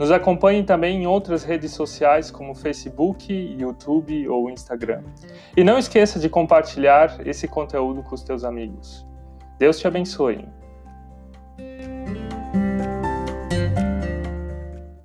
[0.00, 5.02] Nos acompanhe também em outras redes sociais como Facebook, YouTube ou Instagram.
[5.54, 9.06] E não esqueça de compartilhar esse conteúdo com os teus amigos.
[9.58, 10.48] Deus te abençoe.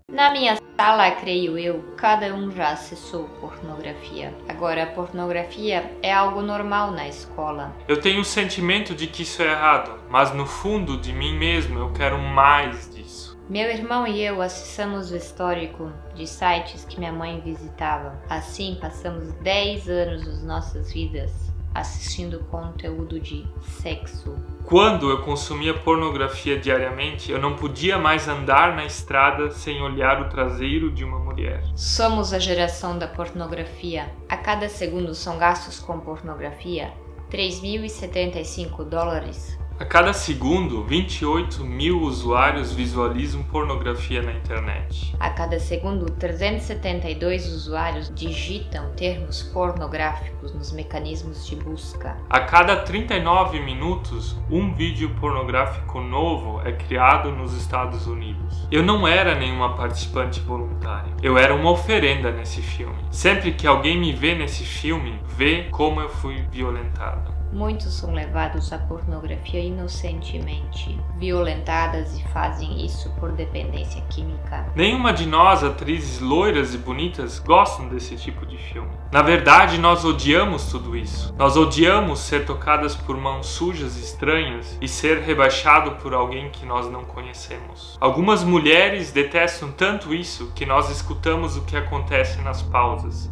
[0.10, 4.34] Na minha sala, creio eu, cada um já acessou pornografia.
[4.48, 7.76] Agora, a pornografia é algo normal na escola.
[7.86, 11.80] Eu tenho o sentimento de que isso é errado, mas no fundo de mim mesmo
[11.80, 13.05] eu quero mais disso.
[13.48, 18.20] Meu irmão e eu acessamos o histórico de sites que minha mãe visitava.
[18.28, 21.32] Assim, passamos 10 anos das nossas vidas
[21.72, 24.36] assistindo conteúdo de sexo.
[24.64, 30.30] Quando eu consumia pornografia diariamente, eu não podia mais andar na estrada sem olhar o
[30.30, 31.62] traseiro de uma mulher.
[31.76, 34.12] Somos a geração da pornografia.
[34.28, 36.92] A cada segundo são gastos com pornografia
[37.30, 45.14] 3.075 dólares a cada segundo, 28 mil usuários visualizam pornografia na internet.
[45.20, 52.16] A cada segundo, 372 usuários digitam termos pornográficos nos mecanismos de busca.
[52.30, 58.66] A cada 39 minutos, um vídeo pornográfico novo é criado nos Estados Unidos.
[58.72, 61.12] Eu não era nenhuma participante voluntária.
[61.22, 62.96] Eu era uma oferenda nesse filme.
[63.12, 67.36] Sempre que alguém me vê nesse filme, vê como eu fui violentada.
[67.56, 74.70] Muitos são levados à pornografia inocentemente, violentadas e fazem isso por dependência química.
[74.76, 78.92] Nenhuma de nós, atrizes loiras e bonitas, gostam desse tipo de filme.
[79.10, 81.34] Na verdade, nós odiamos tudo isso.
[81.38, 86.66] Nós odiamos ser tocadas por mãos sujas e estranhas e ser rebaixado por alguém que
[86.66, 87.98] nós não conhecemos.
[88.02, 93.32] Algumas mulheres detestam tanto isso que nós escutamos o que acontece nas pausas.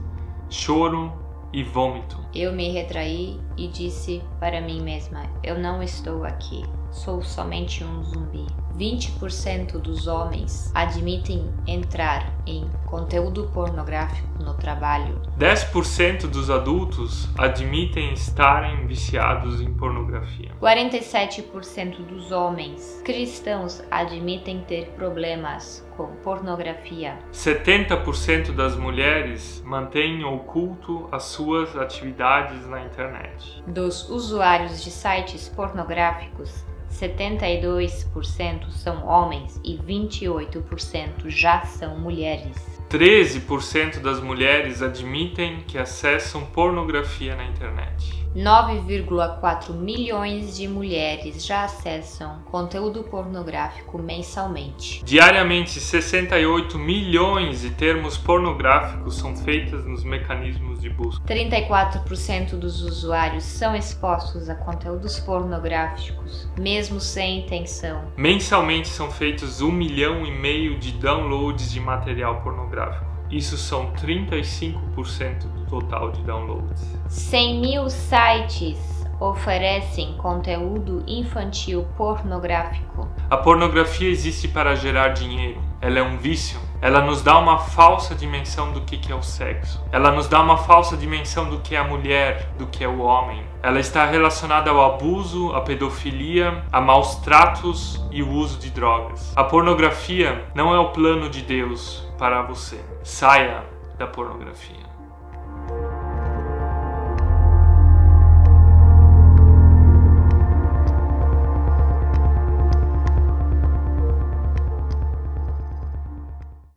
[0.50, 1.12] Choro,
[1.54, 2.18] e vômito.
[2.34, 8.04] Eu me retraí e disse para mim mesma: Eu não estou aqui, sou somente um
[8.04, 8.46] zumbi.
[8.76, 15.22] 20% dos homens admitem entrar em conteúdo pornográfico no trabalho.
[15.38, 20.52] 10% dos adultos admitem estarem viciados em pornografia.
[20.62, 27.18] 47% dos homens cristãos admitem ter problemas com pornografia.
[27.32, 33.64] 70% das mulheres mantêm oculto as suas atividades na internet.
[33.68, 36.66] Dos usuários de sites pornográficos,
[37.00, 42.56] 72% são homens e 28% já são mulheres.
[42.90, 48.23] 13% das mulheres admitem que acessam pornografia na internet.
[48.36, 55.04] 9,4 milhões de mulheres já acessam conteúdo pornográfico mensalmente.
[55.06, 61.24] Diariamente, 68 milhões de termos pornográficos são feitos nos mecanismos de busca.
[61.26, 68.12] 34% dos usuários são expostos a conteúdos pornográficos, mesmo sem intenção.
[68.18, 73.13] Mensalmente são feitos um milhão e meio de downloads de material pornográfico.
[73.34, 76.86] Isso são 35% do total de downloads.
[77.10, 83.08] 100 mil sites oferecem conteúdo infantil pornográfico.
[83.30, 85.62] A pornografia existe para gerar dinheiro.
[85.82, 86.60] Ela é um vício.
[86.82, 89.82] Ela nos dá uma falsa dimensão do que é o sexo.
[89.92, 93.00] Ela nos dá uma falsa dimensão do que é a mulher, do que é o
[93.00, 93.42] homem.
[93.62, 99.32] Ela está relacionada ao abuso, à pedofilia, a maus tratos e o uso de drogas.
[99.36, 102.80] A pornografia não é o plano de Deus para você.
[103.02, 103.64] Saia
[103.98, 104.93] da pornografia.